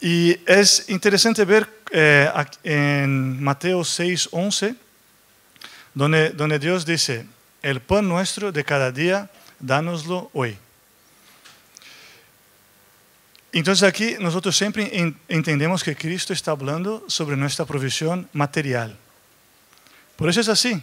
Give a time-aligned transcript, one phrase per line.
[0.00, 2.30] Y es interesante ver eh,
[2.62, 4.74] en Mateo 6, 11,
[5.94, 7.26] donde, Dios dice,
[7.62, 9.28] el pan nuestro de cada día,
[9.58, 10.56] dánoslo hoy.
[13.50, 18.96] Entonces aquí nosotros siempre entendemos que Cristo está hablando sobre nuestra provisión material.
[20.16, 20.80] Por eso es así.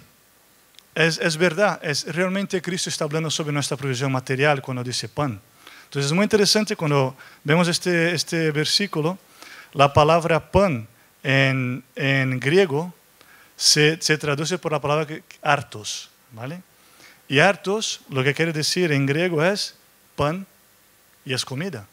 [0.94, 5.40] Es, es, verdad, es realmente Cristo está hablando sobre nuestra provisión material cuando dice pan.
[5.86, 9.18] Entonces es muy interesante cuando vemos este, este versículo,
[9.74, 10.88] la palabra pan
[11.24, 12.94] en, en griego
[13.56, 15.08] se, se, traduce por la palabra
[15.42, 16.62] hartos, ¿vale?
[17.28, 19.76] Y hartos lo que quiere decir en griego es
[20.16, 20.46] pan
[21.26, 21.88] y es comida.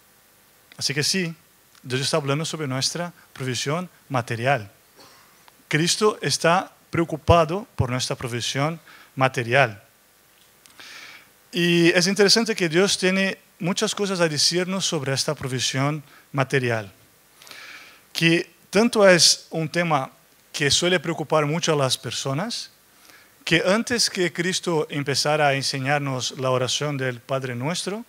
[0.77, 1.35] Así que sí,
[1.83, 4.71] Dios está hablando sobre nuestra provisión material.
[5.69, 8.79] Cristo está preocupado por nuestra provisión
[9.17, 9.83] material.
[11.51, 16.93] Y es interesante que Dios tiene muchas cosas a decirnos sobre esta provisión material,
[18.13, 20.11] que tanto es un tema
[20.53, 22.71] que suele preocupar mucho a las personas,
[23.45, 28.05] que antes que Cristo empezara a enseñarnos la oración del Padre Nuestro,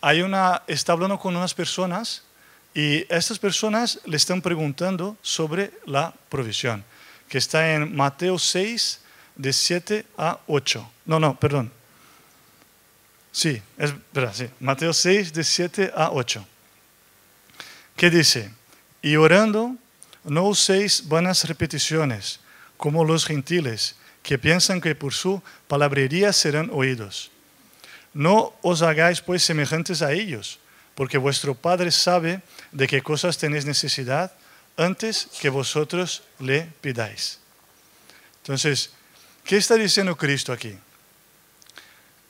[0.00, 2.24] hay una, está hablando con unas personas
[2.72, 6.82] y estas personas le están preguntando sobre la provisión,
[7.28, 9.00] que está en Mateo 6,
[9.36, 10.90] de 7 a 8.
[11.04, 11.70] No, no, perdón.
[13.32, 14.48] Sí, es verdad, sí.
[14.58, 16.46] Mateo 6, de 7 a 8.
[17.96, 18.50] ¿Qué dice?
[19.02, 19.76] Y orando,
[20.24, 22.40] no uséis vanas repeticiones,
[22.76, 27.30] como los gentiles, que piensan que por su palabrería serán oídos.
[28.12, 30.58] No os hagáis pues semejantes a ellos,
[30.94, 32.42] porque vuestro Padre sabe
[32.72, 34.32] de qué cosas tenéis necesidad
[34.76, 37.38] antes que vosotros le pidáis.
[38.42, 38.90] Entonces,
[39.44, 40.76] ¿qué está diciendo Cristo aquí?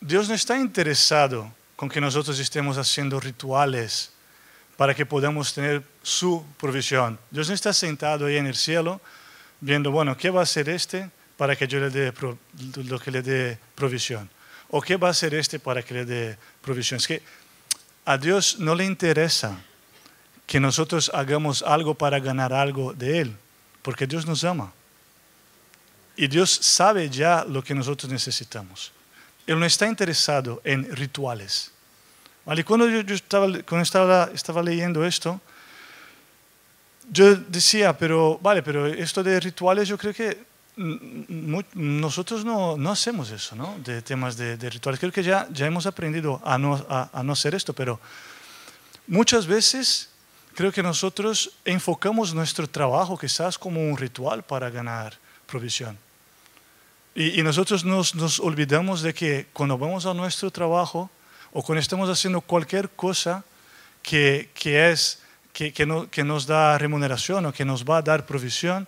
[0.00, 4.10] Dios no está interesado con que nosotros estemos haciendo rituales
[4.78, 7.18] para que podamos tener su provisión.
[7.30, 8.98] Dios no está sentado ahí en el cielo
[9.60, 12.14] viendo, bueno, ¿qué va a hacer este para que yo le dé
[12.76, 14.30] lo que le dé provisión?
[14.70, 16.96] ¿O qué va a hacer este para que le dé provisión?
[16.96, 17.22] Es que
[18.06, 19.60] a Dios no le interesa
[20.46, 23.36] que nosotros hagamos algo para ganar algo de Él,
[23.82, 24.72] porque Dios nos ama.
[26.16, 28.92] Y Dios sabe ya lo que nosotros necesitamos.
[29.46, 31.72] Él no está interesado en rituales.
[32.44, 32.64] ¿Vale?
[32.64, 35.40] Cuando yo, estaba, cuando estaba, estaba leyendo esto,
[37.10, 40.50] yo decía, pero vale, pero esto de rituales yo creo que
[41.74, 43.76] nosotros no, no, hacemos eso, ¿no?
[43.84, 44.98] De temas de, rituales.
[44.98, 48.00] Creo que ya, ya hemos aprendido a no, a, no hacer esto, pero
[49.06, 50.08] muchas veces
[50.54, 55.98] creo que nosotros enfocamos nuestro trabajo quizás como un ritual para ganar provisión.
[57.14, 61.10] Y, y nosotros nos, nos, olvidamos de que cuando vamos a nuestro trabajo
[61.52, 63.44] o cuando estamos haciendo cualquier cosa
[64.02, 65.22] que, que es,
[65.52, 68.86] que, que, no, que nos da remuneración o que nos va a dar provisión,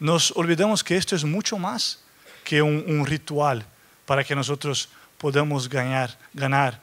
[0.00, 2.00] nos olvidamos que esto es mucho más
[2.42, 3.64] que un, ritual
[4.06, 4.88] para que nosotros
[5.18, 6.80] podamos ganar, ganar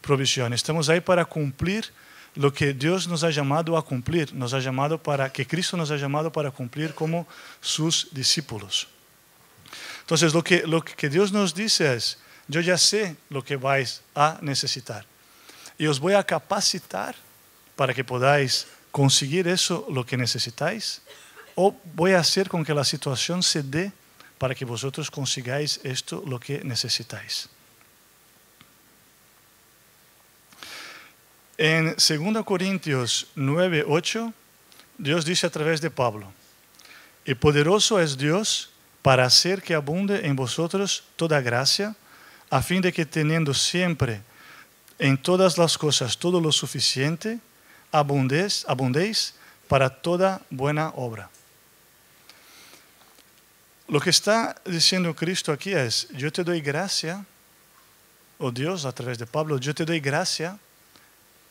[0.00, 0.52] provisión.
[0.52, 1.92] Estamos ahí para cumplir
[2.34, 5.90] lo que Dios nos ha llamado a cumplir, nos ha llamado para que Cristo nos
[5.90, 7.26] ha llamado para cumplir como
[7.60, 8.86] sus discípulos.
[10.12, 10.34] Entonces
[10.66, 15.06] lo que, Dios nos dice es, yo ya sé lo que vais a necesitar
[15.78, 17.16] y os voy a capacitar
[17.76, 21.00] para que podáis conseguir eso, lo que necesitáis
[21.54, 23.90] o voy a hacer con que la situación se dé
[24.36, 27.48] para que vosotros consigáis esto lo que necesitáis.
[31.56, 34.34] En 2 Corintios 9, 8,
[34.98, 36.30] Dios dice a través de Pablo,
[37.24, 38.71] y poderoso es Dios
[39.02, 41.94] para hacer que abunde en vosotros toda gracia,
[42.50, 44.22] a fin de que teniendo siempre
[44.98, 47.40] en todas las cosas todo lo suficiente,
[47.90, 49.34] abundéis, abundéis
[49.66, 51.28] para toda buena obra.
[53.88, 57.24] Lo que está diciendo Cristo aquí es, yo te doy gracia,
[58.38, 60.58] o oh Dios a través de Pablo, yo te doy gracia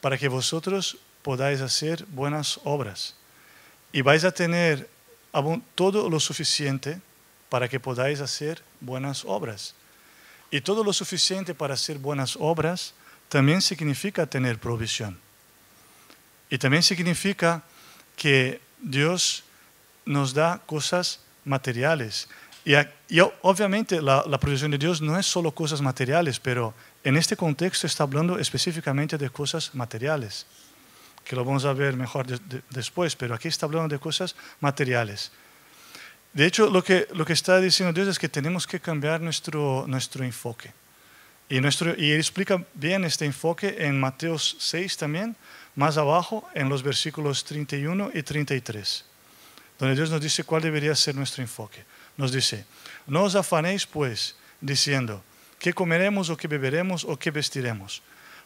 [0.02, 3.16] para que vosotros podáis hacer buenas obras
[3.92, 4.90] y vais a tener
[5.76, 7.00] todo lo suficiente
[7.52, 9.76] para que podáis hacer buenas obras.
[10.52, 12.94] Y todo lo suficiente para hacer buenas obras
[13.28, 15.20] también significa tener provisión.
[16.50, 17.62] Y también significa
[18.16, 19.44] que Dios
[20.06, 22.30] nos da cosas materiales.
[22.64, 27.86] Y, obviamente la, provisión de Dios no es solo cosas materiales, pero en este contexto
[27.86, 30.46] está hablando específicamente de cosas materiales,
[31.26, 32.28] que lo vamos a ver mejor
[32.70, 35.34] después, pero aquí está hablando de cosas materiales.
[36.34, 39.86] De hecho, lo que, lo que está diciendo Dios es que tenemos que cambiar nuestro,
[39.88, 40.72] nuestro enfoque.
[41.50, 45.36] Y, nuestro, y él explica bien este enfoque en Mateo 6 también,
[45.76, 49.04] más abajo en los versículos 31 y 33,
[49.78, 51.84] donde Dios nos dice cuál debería ser nuestro enfoque.
[52.16, 52.66] Nos dice,
[53.08, 55.24] no os afanéis pues diciendo,
[55.60, 58.02] ¿qué comeremos o qué beberemos o qué vestiremos?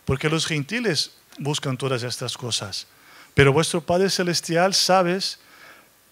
[0.06, 2.88] Porque los gentiles buscan todas estas cosas.
[3.36, 5.40] Pero vuestro Padre Celestial sabes,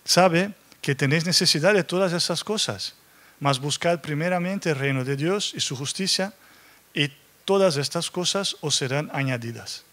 [0.06, 2.94] sabe que tenéis necesidad de todas esas cosas.
[3.40, 6.34] Mas buscad primeramente el reino de Dios y su justicia,
[6.94, 7.10] y
[7.46, 9.84] todas estas cosas os serán añadidas.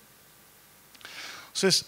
[1.54, 1.86] Entonces,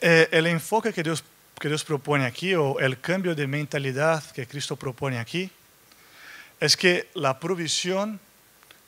[0.00, 1.22] eh, el enfoque que Dios,
[1.60, 5.50] que Dios propone aquí, o el cambio de mentalidad que Cristo propone aquí,
[6.58, 8.18] es que la provisión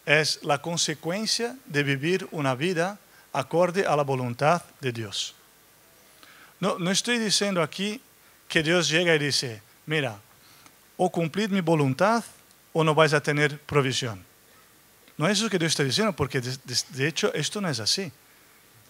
[0.06, 2.98] es la consecuencia de vivir una vida
[3.34, 5.34] acorde a la voluntad de Dios.
[6.60, 8.00] No, no estoy diciendo aquí
[8.48, 10.18] que Dios llega y dice, mira,
[10.96, 12.24] o cumplid mi voluntad
[12.72, 14.24] o no vais a tener provisión.
[15.16, 18.10] No es eso que Dios está diciendo, porque de, hecho esto no es así.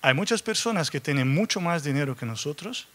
[0.00, 2.88] Hay muchas personas que tienen mucho más dinero que nosotros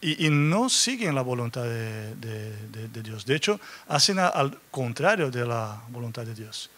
[0.00, 3.26] y, no siguen la voluntad de, de, Dios.
[3.26, 6.70] De hecho, hacen al contrario de la voluntad de Dios.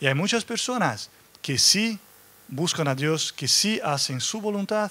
[0.00, 1.10] Y hay muchas personas
[1.40, 1.98] que sí
[2.48, 4.90] buscan a Dios, que sí hacen su voluntad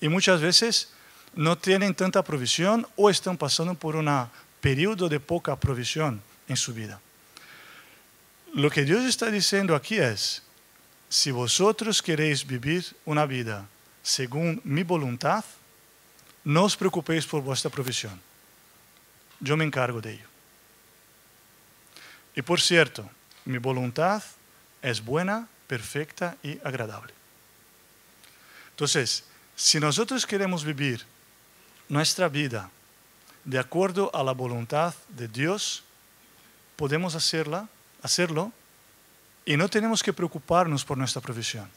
[0.00, 0.90] y muchas veces
[1.36, 4.10] no tienen tanta provisión o están pasando por un
[4.60, 7.00] periodo de poca provisión en su vida.
[8.54, 10.42] Lo que Dios está diciendo aquí es,
[11.08, 13.68] si vosotros queréis vivir una vida
[14.02, 15.44] según mi voluntad,
[16.44, 18.18] no os preocupéis por vuestra provisión.
[19.40, 20.28] Yo me encargo de ello.
[22.34, 23.08] Y por cierto,
[23.44, 24.22] mi voluntad
[24.80, 27.12] es buena, perfecta y agradable.
[28.70, 29.24] Entonces,
[29.54, 31.04] si nosotros queremos vivir
[31.88, 32.70] nuestra vida
[33.44, 35.84] de acuerdo a la voluntad de Dios,
[36.74, 37.68] podemos hacerla,
[38.02, 38.52] hacerlo
[39.44, 41.70] y no tenemos que preocuparnos por nuestra provisión,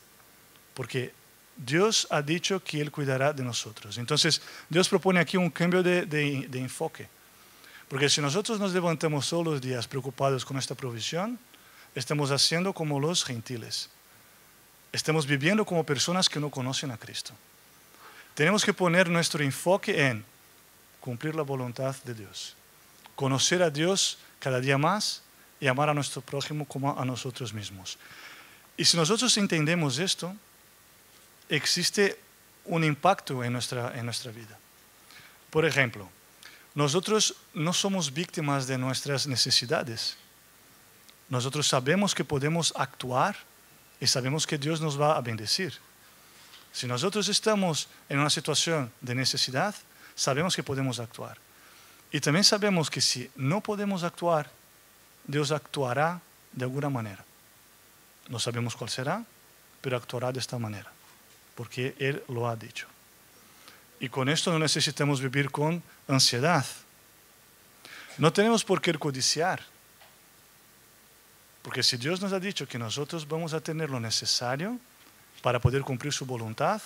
[0.73, 1.13] porque
[1.55, 3.97] Dios ha dicho que Él cuidará de nosotros.
[3.97, 7.07] Entonces, Dios propone aquí un cambio de, de enfoque,
[7.87, 11.37] porque si nosotros nos levantamos todos los días preocupados con nuestra provisión,
[11.93, 13.89] estamos haciendo como los gentiles.
[14.91, 17.33] Estamos viviendo como personas que no conocen a Cristo.
[18.35, 20.25] Tenemos que poner nuestro enfoque en
[20.99, 22.55] cumplir la voluntad de Dios,
[23.15, 25.21] conocer a Dios cada día más
[25.59, 27.97] y amar a nuestro prójimo como a nosotros mismos.
[28.77, 30.33] Y si nosotros entendemos esto,
[31.49, 32.19] existe
[32.65, 34.57] un impacto en nuestra, en nuestra vida.
[35.49, 36.09] Por ejemplo,
[36.75, 40.15] nosotros no somos víctimas de nuestras necesidades.
[41.27, 43.35] Nosotros sabemos que podemos actuar
[43.99, 45.73] y sabemos que Dios nos va a bendecir.
[46.71, 49.75] Si nosotros estamos en una situación de necesidad,
[50.15, 51.37] sabemos que podemos actuar.
[52.11, 54.49] Y también sabemos que si no podemos actuar,
[55.25, 56.21] Dios actuará
[56.51, 57.23] de alguna manera.
[58.29, 59.23] No sabemos cuál será,
[59.81, 60.91] pero actuará de esta manera,
[61.55, 62.87] porque Él lo ha dicho.
[63.99, 66.65] Y con esto no necesitamos vivir con ansiedad.
[68.17, 69.61] No tenemos por qué codiciar,
[71.61, 74.79] porque si Dios nos ha dicho que nosotros vamos a tener lo necesario,
[75.39, 76.81] para poder cumplir su voluntad.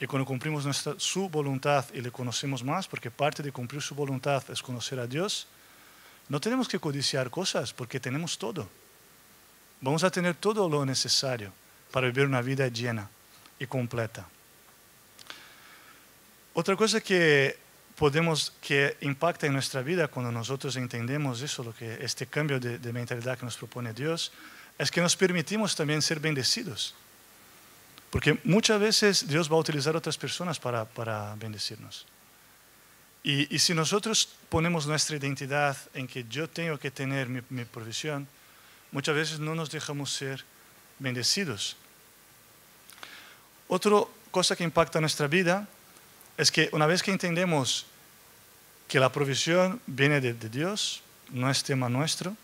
[0.00, 0.66] Y cuando cumplimos
[0.98, 5.06] su voluntad y le conocemos más, porque parte de cumplir su voluntad es conocer a
[5.06, 5.46] Dios,
[6.28, 8.68] no tenemos que codiciar cosas porque tenemos todo.
[9.80, 11.52] Vamos a tener todo lo necesario
[11.90, 13.08] para vivir una vida llena
[13.58, 14.26] y completa.
[16.54, 17.58] Otra cosa que
[17.96, 22.92] podemos que impacta en nuestra vida cuando nosotros entendemos eso, lo que este cambio de
[22.92, 24.32] mentalidad que nos propone Dios,
[24.78, 26.94] es que nos permitimos también ser bendecidos.
[28.14, 32.06] Porque muchas veces Dios va a utilizar otras personas para, para bendecirnos.
[33.24, 37.64] Y, y, si nosotros ponemos nuestra identidad en que yo tengo que tener mi, mi
[37.64, 38.28] provisión,
[38.92, 40.44] muchas veces no nos dejamos ser
[41.00, 41.76] bendecidos.
[43.66, 45.66] Otra cosa que impacta nuestra vida
[46.36, 47.84] es que una vez que entendemos
[48.86, 52.36] que la provisión viene de, de Dios, no es tema nuestro,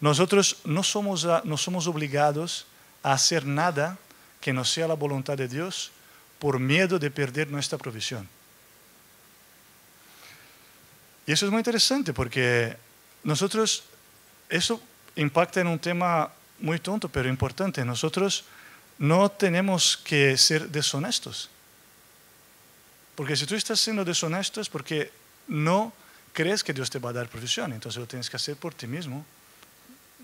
[0.00, 2.68] nosotros no somos, no somos obligados
[3.02, 3.98] a hacer nada
[4.44, 5.90] que no sea la voluntad de Dios
[6.38, 8.28] por miedo de perder nuestra provisión.
[11.26, 12.76] Y eso es muy interesante porque
[13.22, 13.84] nosotros,
[14.50, 14.82] eso
[15.16, 17.86] impacta en un tema muy tonto, pero importante.
[17.86, 18.44] Nosotros
[18.98, 21.48] no tenemos que ser deshonestos.
[23.14, 25.10] Porque si tú estás siendo deshonesto es porque
[25.48, 25.90] no
[26.34, 28.86] crees que Dios te va a dar provisión, entonces lo tienes que hacer por ti
[28.86, 29.24] mismo.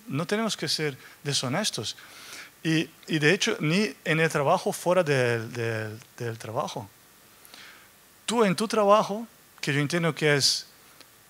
[0.09, 1.97] No tenemos que ser deshonestos.
[2.63, 5.99] Y, de hecho, ni en el trabajo fuera del,
[6.39, 6.89] trabajo.
[8.27, 9.27] Tú en tu trabajo,
[9.61, 10.67] que yo entiendo que es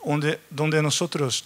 [0.04, 1.44] donde, donde nosotros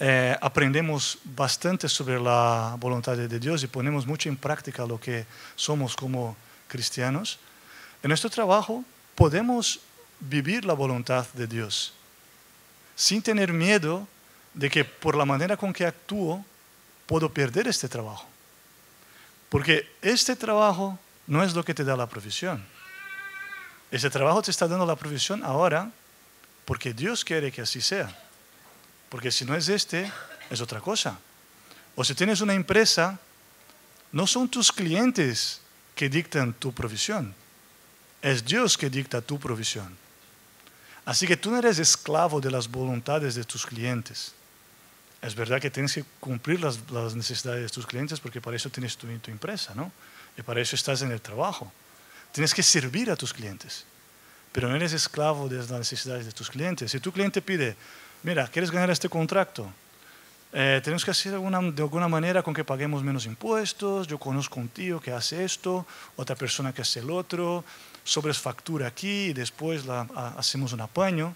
[0.00, 5.26] eh, aprendemos bastante sobre la voluntad de Dios y ponemos mucho en práctica lo que
[5.54, 7.38] somos como cristianos,
[8.02, 8.84] En nuestro trabajo
[9.14, 9.80] podemos
[10.18, 11.92] vivir la voluntad de Dios
[12.96, 14.06] sin tener miedo
[14.52, 16.44] de que por la manera con que actúo
[17.06, 18.26] puedo perder este trabajo.
[19.54, 22.60] Porque este trabajo no es lo que te da la provisión.
[23.88, 25.92] Este trabajo te está dando la provisión ahora
[26.64, 28.12] porque Dios quiere que así sea.
[29.08, 30.10] Porque si no es este,
[30.50, 31.20] es otra cosa.
[31.94, 33.16] O si tienes una empresa,
[34.10, 35.60] no son tus clientes
[35.94, 37.32] que dictan tu provisión.
[38.22, 39.96] Es Dios que dicta tu provisión.
[41.04, 44.34] Así que tú no eres esclavo de las voluntades de tus clientes.
[45.24, 46.78] Es verdad que tienes que cumplir las,
[47.14, 49.90] necesidades de tus clientes porque para eso tienes tu, tu empresa, ¿no?
[50.36, 51.72] Y para eso estás en el trabajo.
[52.30, 53.86] Tienes que servir a tus clientes,
[54.52, 56.90] pero no eres esclavo de las necesidades de tus clientes.
[56.90, 57.74] Si tu cliente pide,
[58.22, 59.72] mira, ¿quieres ganar este contrato?
[60.52, 64.68] Eh, tenemos que hacer de alguna manera con que paguemos menos impuestos, yo conozco un
[64.68, 67.64] tío que hace esto, otra persona que hace el otro,
[68.04, 70.02] sobres factura aquí y después la,
[70.36, 71.34] hacemos un apaño.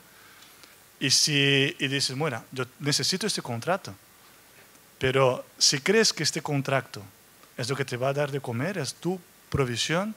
[1.00, 3.94] Y, si, y dices, bueno, yo necesito este contrato,
[4.98, 7.02] pero si crees que este contrato
[7.56, 10.14] es lo que te va a dar de comer, es tu provisión,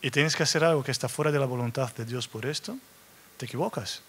[0.00, 2.76] y tienes que hacer algo que está fuera de la voluntad de Dios por esto,
[3.38, 4.02] te equivocas.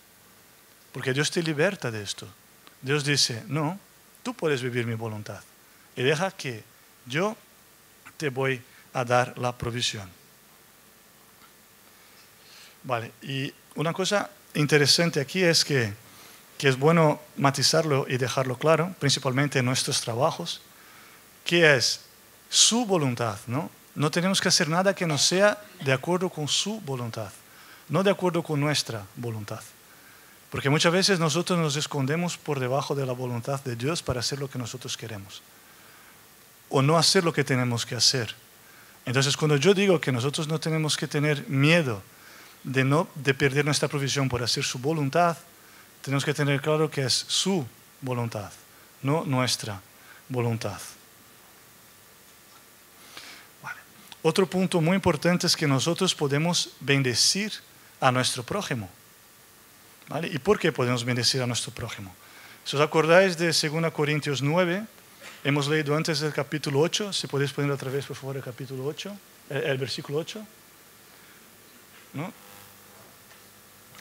[0.92, 2.28] Porque Dios te liberta de esto.
[2.82, 3.80] Dios dice, no,
[4.24, 5.42] tú puedes vivir mi voluntad.
[5.96, 6.64] Y deja que
[7.06, 7.38] yo
[8.18, 8.62] te voy
[8.94, 10.10] a dar la provisión.
[12.84, 15.94] Vale, y una cosa interesante aquí es que,
[16.66, 20.62] que es bueno matizarlo y dejarlo claro, principalmente en nuestros trabajos,
[21.44, 22.02] que es
[22.50, 23.70] su voluntad, ¿no?
[23.94, 27.30] No tenemos que hacer nada que no sea de acuerdo con su voluntad,
[27.88, 29.60] no de acuerdo con nuestra voluntad.
[30.50, 34.40] Porque muchas veces nosotros nos escondemos por debajo de la voluntad de Dios para hacer
[34.40, 35.44] lo que nosotros queremos.
[36.70, 38.34] O no hacer lo que tenemos que hacer.
[39.06, 42.02] Entonces, cuando yo digo que nosotros no tenemos que tener miedo
[42.64, 45.38] de, no, de perder nuestra provisión por hacer su voluntad,
[46.06, 47.66] tenemos que tener claro que es su
[48.00, 48.52] voluntad,
[49.02, 49.82] no nuestra
[50.30, 50.80] voluntad.
[54.22, 57.52] Otro punto muy importante es que nosotros podemos bendecir
[58.00, 58.88] a nuestro prójimo.
[60.32, 62.14] ¿Y por qué podemos bendecir a nuestro prójimo?
[62.64, 64.86] Si os acordáis de 2 Corintios 9,
[65.44, 68.86] hemos leído antes del capítulo 8, si podéis poner otra vez por favor el capítulo
[68.86, 69.18] 8,
[69.50, 70.46] el, el versículo 8.
[72.14, 72.45] ¿No?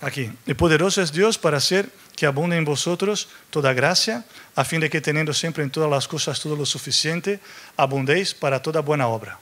[0.04, 4.23] Aquí, el poderoso es Dios para hacer que abunde en vosotros toda gracia,
[4.54, 7.40] a fin de que teniendo siempre en todas las cosas todo lo suficiente,
[7.75, 9.38] abundéis para toda buena obra.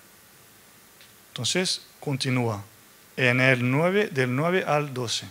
[1.30, 2.62] Entonces, continúa
[3.16, 5.26] en el 9, del 9 al 12.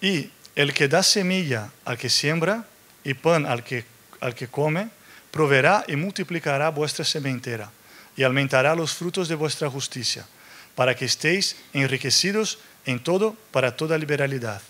[0.00, 2.64] Y el que da semilla al que siembra
[3.04, 3.84] y pan al que,
[4.22, 4.88] al que come,
[5.30, 7.70] proveerá y multiplicará vuestra sementera
[8.16, 10.26] y aumentará los frutos de vuestra justicia,
[10.74, 14.60] para que estéis enriquecidos en todo para toda liberalidad,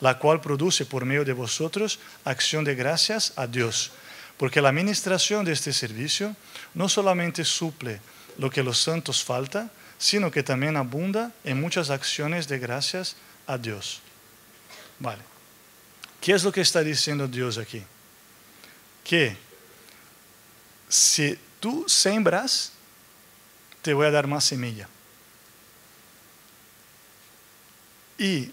[0.00, 3.92] la cual produce por medio de vosotros acción de gracias a Dios,
[4.36, 6.34] porque la administración de este servicio
[6.74, 8.00] no solamente suple
[8.38, 13.16] lo que los santos falta, sino que también abunda en muchas acciones de gracias
[13.46, 14.00] a Dios.
[14.98, 15.22] Vale.
[16.20, 17.82] ¿Qué es lo que está diciendo Dios aquí?
[19.04, 19.36] Que
[20.88, 22.72] si tú sembras,
[23.82, 24.88] te voy a dar más semilla.
[28.18, 28.50] Y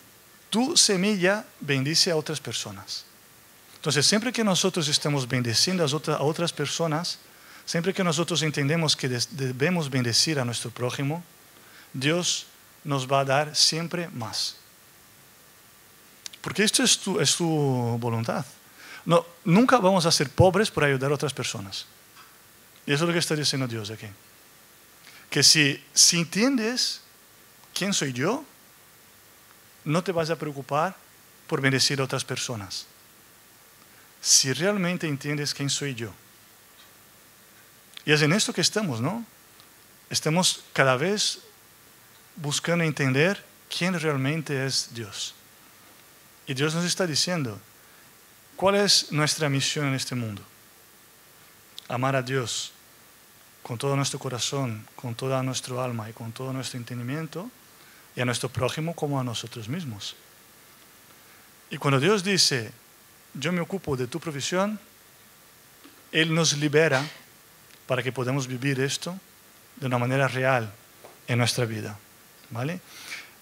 [0.49, 3.05] tu semilla bendice a otras personas.
[3.75, 7.17] Entonces, siempre que nosotros estamos bendeciendo a otras personas,
[7.65, 11.23] siempre que nosotros entendemos que debemos bendecir a nuestro prójimo,
[11.93, 12.45] Dios
[12.83, 14.57] nos va a dar siempre más.
[16.41, 16.99] Porque esto es
[17.35, 18.45] tu, voluntad.
[19.05, 21.85] No, nunca vamos a ser pobres por ayudar a otras personas.
[22.85, 24.07] Y eso es lo que está diciendo Dios aquí.
[25.29, 27.01] Que si, si entiendes
[27.73, 28.43] quién soy yo,
[29.85, 30.95] no te vas a preocupar
[31.47, 32.85] por bendecir a otras personas.
[34.21, 36.13] Si realmente entiendes quién soy yo.
[38.05, 39.25] Y es en esto que estamos, ¿no?
[40.09, 41.39] Estamos cada vez
[42.35, 43.43] buscando entender
[43.75, 45.33] quién realmente es Dios.
[46.47, 47.59] Y Dios nos está diciendo,
[48.55, 50.41] ¿cuál es nuestra misión en este mundo?
[51.87, 52.71] Amar a Dios
[53.63, 57.49] con todo nuestro corazón, con toda nuestro alma y con todo nuestro entendimiento
[58.15, 60.15] y a nuestro prójimo como a nosotros mismos.
[61.69, 62.71] Y cuando Dios dice,
[63.33, 64.79] yo me ocupo de tu provisión,
[66.11, 67.07] Él nos libera
[67.87, 69.17] para que podamos vivir esto
[69.77, 70.71] de una manera real
[71.27, 71.97] en nuestra vida.
[72.49, 72.81] ¿vale?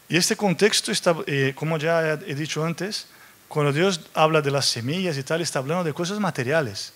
[0.08, 3.08] Y este contexto está, eh, como ya he dicho antes,
[3.48, 6.94] cuando Dios habla de las semillas y tal, está hablando de cosas materiales.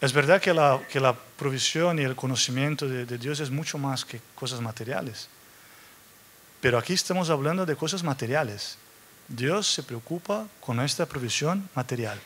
[0.00, 3.78] Es verdad que la, que la provisión y el conocimiento de, de Dios es mucho
[3.78, 5.28] más que cosas materiales.
[6.64, 8.78] Pero aquí estamos hablando de cosas materiales.
[9.28, 12.18] Dios se preocupa con nuestra provisión material.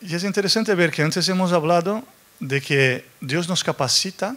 [0.00, 2.04] Y es interesante ver que antes hemos hablado
[2.38, 4.36] de que Dios nos capacita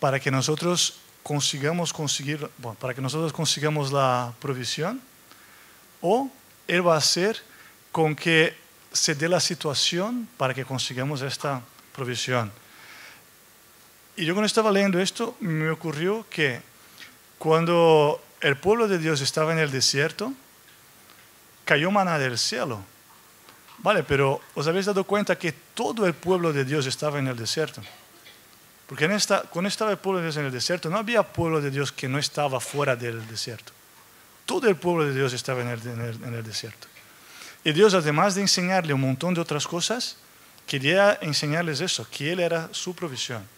[0.00, 2.48] para que nosotros consigamos conseguir,
[2.80, 4.98] para que nosotros consigamos la provisión,
[6.00, 6.30] o
[6.66, 7.42] Él va a hacer
[7.92, 8.56] con que
[8.94, 11.60] se dé la situación para que consigamos esta
[11.94, 12.50] provisión.
[14.16, 16.62] Y yo cuando estaba leyendo esto, me ocurrió que
[17.38, 20.32] cuando el pueblo de Dios estaba en el desierto,
[21.64, 22.82] cayó maná del cielo.
[23.78, 27.36] Vale, pero ¿os habéis dado cuenta que todo el pueblo de Dios estaba en el
[27.36, 27.82] desierto?
[28.86, 29.18] Porque en
[29.50, 32.08] cuando estaba el pueblo de Dios en el desierto, no había pueblo de Dios que
[32.08, 33.72] no estaba fuera del desierto.
[34.46, 35.80] Todo el pueblo de Dios estaba en el,
[36.24, 36.86] en el desierto.
[37.64, 40.16] Y Dios, además de enseñarle un montón de otras cosas,
[40.66, 43.55] quería enseñarles eso, que Él era su provisión.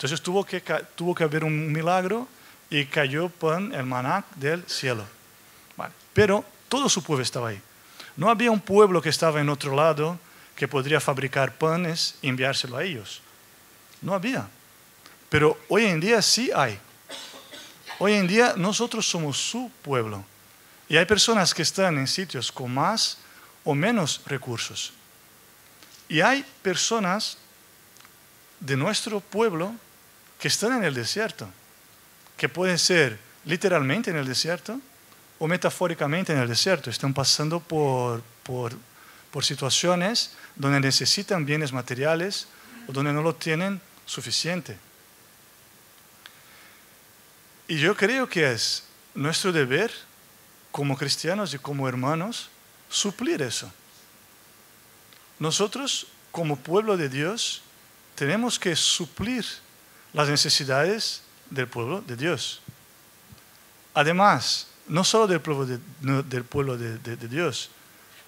[0.00, 0.62] Entonces tuvo que,
[0.94, 2.26] tuvo que haber un milagro
[2.70, 5.04] y cayó pan, el maná del cielo.
[6.14, 7.60] Pero todo su pueblo estaba ahí.
[8.16, 10.18] No había un pueblo que estaba en otro lado
[10.56, 13.20] que podría fabricar panes y enviárselo a ellos.
[14.00, 14.48] No había.
[15.28, 16.78] Pero hoy en día sí hay.
[17.98, 20.24] Hoy en día nosotros somos su pueblo.
[20.88, 23.18] Y hay personas que están en sitios con más
[23.64, 24.94] o menos recursos.
[26.08, 27.36] Y hay personas
[28.60, 29.74] de nuestro pueblo
[30.40, 31.48] que están en el desierto,
[32.36, 34.80] que pueden ser literalmente en el desierto
[35.38, 36.88] o metafóricamente en el desierto.
[36.88, 38.72] Están pasando por, por,
[39.30, 42.46] por situaciones donde necesitan bienes materiales
[42.88, 44.78] o donde no lo tienen suficiente.
[47.68, 49.92] Y yo creo que es nuestro deber
[50.72, 52.48] como cristianos y como hermanos
[52.88, 53.70] suplir eso.
[55.38, 57.62] Nosotros, como pueblo de Dios,
[58.14, 59.44] tenemos que suplir
[60.12, 62.60] las necesidades del pueblo de Dios.
[63.94, 65.78] Además, no solo del pueblo de,
[66.24, 67.70] del pueblo de, de Dios,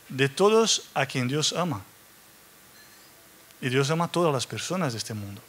[0.09, 1.83] de todos a quien Dios ama.
[3.61, 5.40] Y Dios ama a todas las personas de este mundo.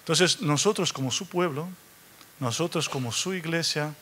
[0.00, 1.68] Entonces, nosotros como su pueblo,
[2.40, 3.94] nosotros como su iglesia,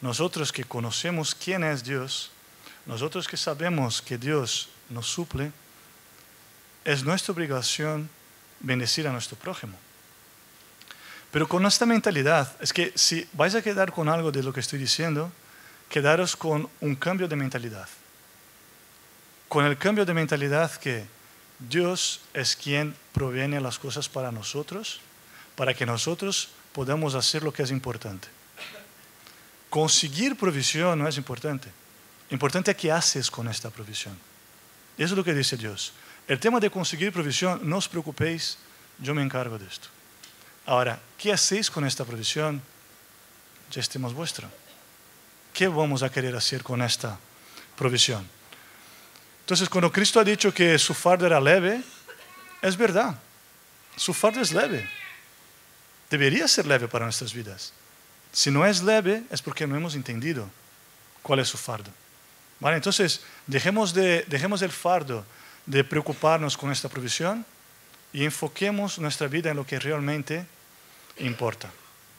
[0.00, 2.30] nosotros que conocemos quién es Dios,
[2.84, 5.52] nosotros que sabemos que Dios nos suple,
[6.84, 8.08] es nuestra obligación
[8.60, 9.76] bendecir a nuestro prójimo.
[11.36, 14.60] Pero con esta mentalidad, es que si vais a quedar con algo de lo que
[14.60, 15.30] estoy diciendo,
[15.90, 17.86] quedaros con un cambio de mentalidad.
[19.46, 21.04] Con el cambio de mentalidad que
[21.58, 25.00] Dios es quien proviene las cosas para nosotros,
[25.56, 28.28] para que nosotros podamos hacer lo que es importante.
[29.68, 31.68] Conseguir provisión no es importante.
[32.30, 34.16] Importante es qué haces con esta provisión.
[34.96, 35.92] Eso es lo que dice Dios.
[36.26, 38.56] El tema de conseguir provisión, no os preocupéis,
[38.98, 39.95] yo me encargo de esto.
[40.66, 42.60] Ahora, ¿qué hacéis con esta provisión?
[43.70, 44.48] Ya estemos vuestro.
[45.54, 47.18] ¿Qué vamos a querer hacer con esta
[47.76, 48.28] provisión?
[49.40, 51.80] Entonces, cuando Cristo ha dicho que su fardo era leve,
[52.60, 53.16] es verdad.
[53.96, 54.90] Su fardo es leve.
[56.10, 57.72] Debería ser leve para nuestras vidas.
[58.32, 60.50] Si no es leve, es porque no hemos entendido
[61.22, 61.90] cuál es su fardo.
[62.58, 62.76] ¿Vale?
[62.76, 65.24] Entonces, dejemos, de, dejemos el fardo
[65.64, 67.46] de preocuparnos con esta provisión
[68.12, 70.46] y enfoquemos nuestra vida en lo que realmente
[71.18, 71.70] importa.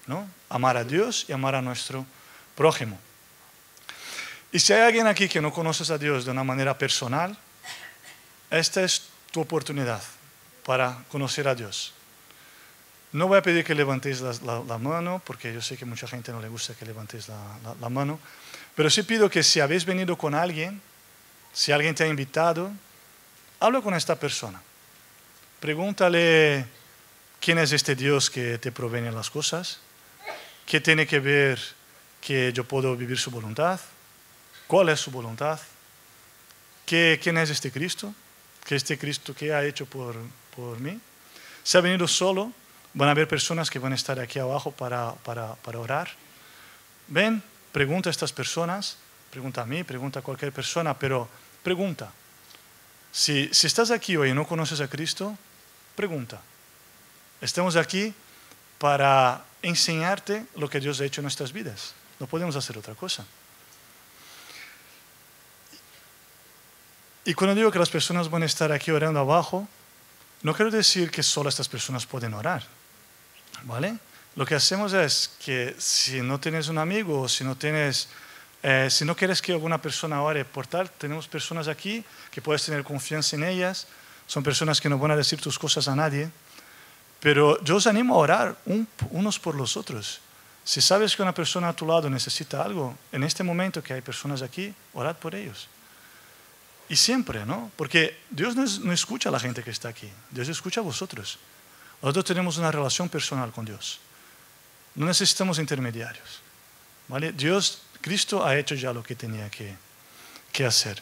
[0.08, 0.28] ¿no?
[0.50, 2.06] Amar a Dios y amar a nuestro
[2.56, 2.98] prójimo.
[4.52, 7.38] Y si hay alguien aquí que no conoces a Dios de una manera personal,
[8.50, 10.02] esta es tu oportunidad
[10.66, 11.94] para conocer a Dios.
[13.12, 16.42] No voy a pedir que levantéis la, mano, porque yo sé que mucha gente no
[16.42, 18.20] le gusta que levantéis la, mano,
[18.76, 20.82] pero sí pido que si habéis venido con alguien,
[21.54, 22.72] si alguien te ha invitado,
[23.60, 24.62] habla con esta persona.
[25.60, 26.66] Pregúntale
[27.48, 29.80] quién es este Dios que te proviene las cosas,
[30.66, 31.58] qué tiene que ver
[32.20, 33.80] que yo puedo vivir su voluntad,
[34.68, 35.58] cuál es su voluntad,
[36.86, 38.14] ¿Qué, quién es este Cristo,
[38.66, 40.18] qué este Cristo que ha hecho por,
[40.58, 41.00] por mí.
[41.64, 42.52] Si ha venido solo,
[42.94, 46.10] Van a haber personas que van a estar aquí abajo para, para, para orar.
[47.08, 48.98] Ven, pregunta a estas personas,
[49.32, 51.30] pregunta a mí, pregunta a cualquier persona, pero
[51.64, 52.12] pregunta.
[53.12, 55.38] Si, si estás aquí hoy y no conoces a Cristo,
[55.96, 56.42] pregunta.
[57.42, 58.14] Estamos aquí
[58.80, 61.94] para enseñarte lo que Dios ha hecho en nuestras vidas.
[62.20, 63.26] No podemos hacer otra cosa.
[67.26, 69.68] Y cuando digo que las personas van a estar aquí orando abajo,
[70.44, 72.64] no quiero decir que solo estas personas pueden orar.
[73.64, 73.98] ¿Vale?
[74.36, 78.08] Lo que hacemos es que si no tienes un amigo o si no tienes,
[78.64, 82.64] eh, si no quieres que alguna persona ore por tal, tenemos personas aquí que puedes
[82.64, 83.88] tener confianza en ellas.
[84.28, 86.30] Son personas que no van a decir tus cosas a nadie,
[87.20, 88.58] Pero yo os animo a orar
[89.12, 90.22] unos por los otros.
[90.64, 94.02] Si sabes que una persona a tu lado necesita algo, en este momento que hay
[94.02, 95.68] personas aquí, orad por ellos.
[96.90, 97.72] Y siempre, ¿no?
[97.76, 101.40] Porque Dios no, escucha a la gente que está aquí, Dios escucha a vosotros.
[102.02, 104.00] Nosotros tenemos una relación personal con Dios.
[104.96, 106.42] No necesitamos intermediarios.
[107.08, 107.32] ¿vale?
[107.32, 109.76] Dios, Cristo ha hecho ya lo que tenía que,
[110.52, 111.02] que hacer.